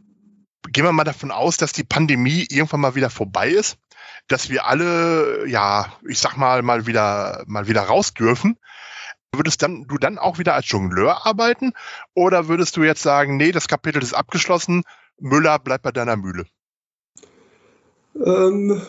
[0.72, 3.78] Gehen wir mal davon aus, dass die Pandemie irgendwann mal wieder vorbei ist,
[4.30, 8.58] dass wir alle, ja, ich sag mal, mal wieder, mal wieder raus dürfen.
[9.36, 11.74] Würdest dann, du dann auch wieder als Jongleur arbeiten
[12.14, 14.84] oder würdest du jetzt sagen, nee, das Kapitel ist abgeschlossen,
[15.20, 16.46] Müller bleibt bei deiner Mühle?
[18.16, 18.82] Ähm,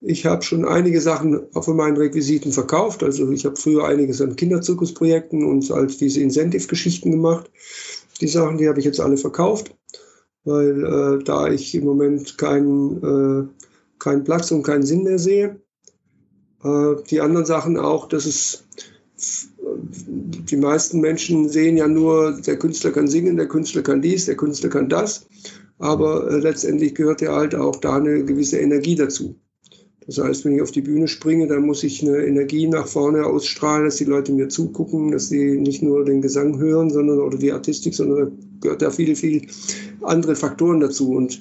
[0.00, 3.02] ich habe schon einige Sachen von meinen Requisiten verkauft.
[3.02, 7.50] Also ich habe früher einiges an Kinderzirkusprojekten und als diese Incentive-Geschichten gemacht.
[8.20, 9.74] Die Sachen, die habe ich jetzt alle verkauft,
[10.44, 13.64] weil äh, da ich im Moment keinen äh,
[13.98, 15.60] keinen Platz und keinen Sinn mehr sehe.
[16.64, 18.64] Äh, die anderen Sachen auch, dass es
[19.98, 24.36] die meisten Menschen sehen ja nur, der Künstler kann singen, der Künstler kann dies, der
[24.36, 25.26] Künstler kann das.
[25.78, 29.36] Aber äh, letztendlich gehört ja halt auch da eine gewisse Energie dazu.
[30.10, 33.26] Das heißt, wenn ich auf die Bühne springe, dann muss ich eine Energie nach vorne
[33.26, 37.38] ausstrahlen, dass die Leute mir zugucken, dass sie nicht nur den Gesang hören, sondern oder
[37.38, 39.46] die Artistik, sondern da gehört ja viel, viel
[40.02, 41.12] andere Faktoren dazu.
[41.12, 41.40] Und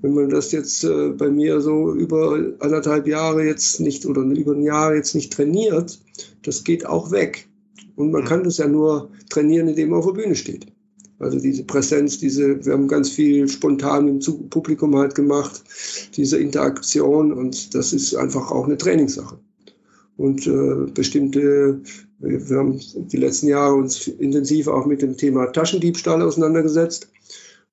[0.00, 4.52] wenn man das jetzt äh, bei mir so über anderthalb Jahre jetzt nicht oder über
[4.52, 5.98] ein Jahr jetzt nicht trainiert,
[6.44, 7.48] das geht auch weg.
[7.96, 8.26] Und man mhm.
[8.26, 10.66] kann das ja nur trainieren, indem man auf der Bühne steht.
[11.18, 15.62] Also diese Präsenz, diese, wir haben ganz viel spontan im Publikum halt gemacht,
[16.16, 19.38] diese Interaktion und das ist einfach auch eine Trainingssache.
[20.16, 21.80] Und äh, bestimmte,
[22.18, 27.08] wir haben die letzten Jahre uns intensiv auch mit dem Thema Taschendiebstahl auseinandergesetzt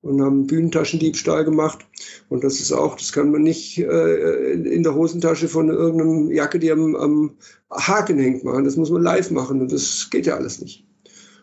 [0.02, 1.86] und haben Bühnentaschendiebstahl gemacht.
[2.30, 6.60] Und das ist auch, das kann man nicht äh, in der Hosentasche von irgendeinem Jacke,
[6.60, 7.38] die am, am
[7.70, 8.66] Haken hängt, machen.
[8.66, 10.86] Das muss man live machen und das geht ja alles nicht.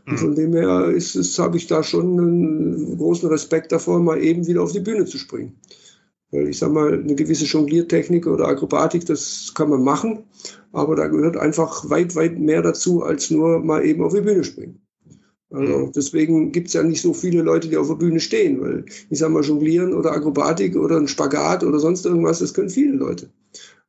[0.09, 0.19] Und mhm.
[0.19, 4.47] von dem her ist es, habe ich da schon einen großen Respekt davor, mal eben
[4.47, 5.57] wieder auf die Bühne zu springen.
[6.31, 10.25] Weil ich sage mal, eine gewisse Jongliertechnik oder Akrobatik, das kann man machen,
[10.73, 14.45] aber da gehört einfach weit, weit mehr dazu, als nur mal eben auf die Bühne
[14.45, 14.81] springen.
[15.51, 15.93] Also mhm.
[15.93, 19.19] deswegen gibt es ja nicht so viele Leute, die auf der Bühne stehen, weil ich
[19.19, 23.31] sag mal, Jonglieren oder Akrobatik oder ein Spagat oder sonst irgendwas, das können viele Leute.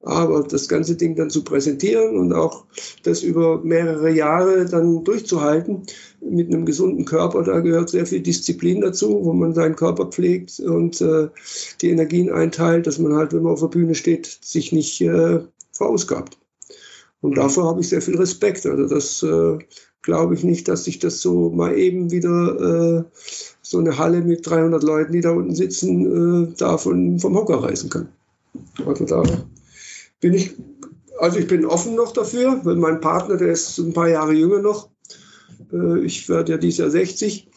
[0.01, 2.65] Aber das ganze Ding dann zu präsentieren und auch
[3.03, 5.83] das über mehrere Jahre dann durchzuhalten
[6.21, 10.59] mit einem gesunden Körper, da gehört sehr viel Disziplin dazu, wo man seinen Körper pflegt
[10.61, 11.27] und äh,
[11.81, 15.41] die Energien einteilt, dass man halt, wenn man auf der Bühne steht, sich nicht äh,
[15.73, 16.37] verausgabt.
[17.21, 18.65] Und dafür habe ich sehr viel Respekt.
[18.65, 19.57] Also das äh,
[20.01, 23.03] glaube ich nicht, dass sich das so mal eben wieder äh,
[23.61, 27.89] so eine Halle mit 300 Leuten, die da unten sitzen, äh, davon vom Hocker reißen
[27.89, 28.09] kann.
[28.85, 29.23] Also da
[30.19, 30.55] bin ich,
[31.19, 34.59] also ich bin offen noch dafür, weil mein Partner, der ist ein paar Jahre jünger
[34.59, 34.89] noch.
[35.71, 37.49] Äh, ich werde ja dieses Jahr 60.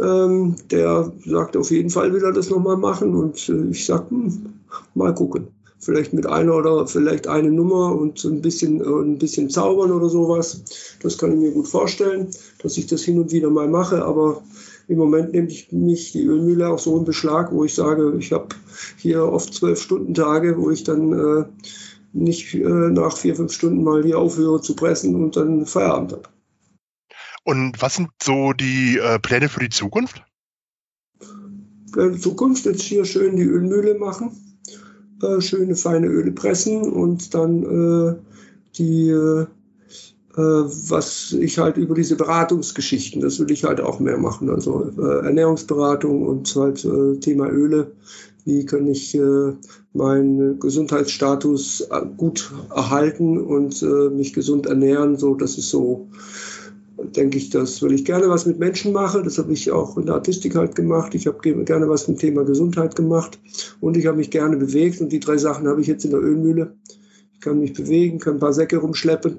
[0.00, 4.10] Ähm, der sagt auf jeden Fall will er das nochmal machen und äh, ich sag,
[4.10, 4.54] hm,
[4.94, 5.48] mal gucken
[5.80, 10.08] vielleicht mit einer oder vielleicht eine Nummer und ein bisschen, äh, ein bisschen zaubern oder
[10.08, 10.62] sowas.
[11.02, 12.28] Das kann ich mir gut vorstellen,
[12.62, 14.42] dass ich das hin und wieder mal mache, aber
[14.88, 18.32] im Moment nehme ich mich die Ölmühle auch so in Beschlag, wo ich sage, ich
[18.32, 18.48] habe
[18.98, 21.44] hier oft zwölf Stunden Tage, wo ich dann äh,
[22.12, 26.28] nicht äh, nach vier, fünf Stunden mal hier aufhöre zu pressen und dann Feierabend habe.
[27.44, 30.22] Und was sind so die äh, Pläne für die Zukunft?
[31.92, 34.50] Pläne Zukunft jetzt hier schön die Ölmühle machen
[35.22, 38.14] äh, schöne feine Öle pressen und dann äh,
[38.76, 39.46] die, äh,
[40.34, 44.50] was ich halt über diese Beratungsgeschichten, das will ich halt auch mehr machen.
[44.50, 47.92] Also äh, Ernährungsberatung und halt äh, Thema Öle.
[48.44, 49.52] Wie kann ich äh,
[49.92, 55.16] meinen Gesundheitsstatus äh, gut erhalten und äh, mich gesund ernähren?
[55.16, 56.08] So, das ist so
[57.02, 59.24] denke ich, das will ich gerne was mit Menschen machen.
[59.24, 61.14] Das habe ich auch in der Artistik halt gemacht.
[61.14, 63.38] Ich habe gerne was zum Thema Gesundheit gemacht
[63.80, 66.20] und ich habe mich gerne bewegt und die drei Sachen habe ich jetzt in der
[66.20, 66.74] Ölmühle.
[67.34, 69.38] Ich kann mich bewegen, kann ein paar Säcke rumschleppen,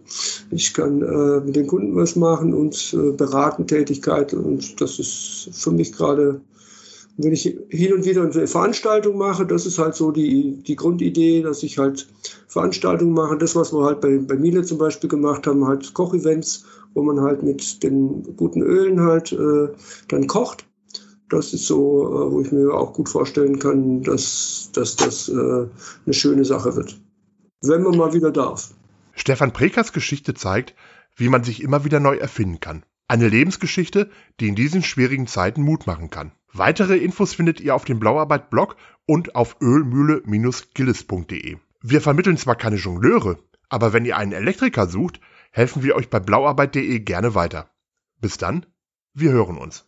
[0.49, 5.49] ich kann äh, mit den Kunden was machen und äh, beraten Tätigkeit und das ist
[5.51, 6.41] für mich gerade
[7.17, 11.41] wenn ich hin und wieder eine Veranstaltung mache, das ist halt so die, die Grundidee,
[11.41, 12.07] dass ich halt
[12.47, 13.37] Veranstaltungen mache.
[13.37, 17.21] Das, was wir halt bei, bei Miele zum Beispiel gemacht haben, halt Kochevents wo man
[17.21, 19.69] halt mit den guten Ölen halt äh,
[20.07, 20.65] dann kocht.
[21.29, 25.33] das ist so, äh, wo ich mir auch gut vorstellen kann, dass, dass das äh,
[25.33, 26.99] eine schöne Sache wird.
[27.61, 28.73] Wenn man mal wieder darf.
[29.13, 30.75] Stefan Prekers Geschichte zeigt,
[31.15, 32.83] wie man sich immer wieder neu erfinden kann.
[33.07, 34.09] Eine Lebensgeschichte,
[34.39, 36.31] die in diesen schwierigen Zeiten Mut machen kann.
[36.53, 38.75] Weitere Infos findet ihr auf dem Blauarbeit-Blog
[39.05, 41.57] und auf ölmühle-gilles.de.
[41.81, 43.39] Wir vermitteln zwar keine Jongleure,
[43.69, 45.21] aber wenn ihr einen Elektriker sucht,
[45.51, 47.69] helfen wir euch bei blauarbeit.de gerne weiter.
[48.19, 48.65] Bis dann,
[49.13, 49.85] wir hören uns.